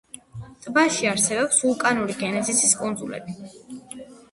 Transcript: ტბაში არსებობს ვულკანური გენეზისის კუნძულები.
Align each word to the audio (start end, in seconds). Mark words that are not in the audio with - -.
ტბაში 0.65 1.09
არსებობს 1.09 1.59
ვულკანური 1.67 2.17
გენეზისის 2.23 2.75
კუნძულები. 2.83 3.39